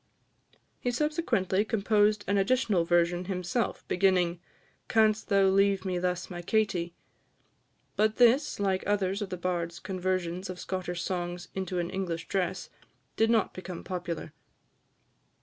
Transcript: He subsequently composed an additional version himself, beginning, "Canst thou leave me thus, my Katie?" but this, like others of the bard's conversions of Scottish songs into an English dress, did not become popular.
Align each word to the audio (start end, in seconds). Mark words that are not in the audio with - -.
He 0.79 0.89
subsequently 0.89 1.63
composed 1.63 2.25
an 2.27 2.39
additional 2.39 2.83
version 2.85 3.25
himself, 3.25 3.87
beginning, 3.87 4.39
"Canst 4.87 5.29
thou 5.29 5.43
leave 5.43 5.85
me 5.85 5.99
thus, 5.99 6.27
my 6.27 6.41
Katie?" 6.41 6.95
but 7.95 8.15
this, 8.15 8.59
like 8.59 8.83
others 8.87 9.21
of 9.21 9.29
the 9.29 9.37
bard's 9.37 9.77
conversions 9.77 10.49
of 10.49 10.59
Scottish 10.59 11.03
songs 11.03 11.49
into 11.53 11.77
an 11.77 11.91
English 11.91 12.27
dress, 12.27 12.71
did 13.15 13.29
not 13.29 13.53
become 13.53 13.83
popular. 13.83 14.33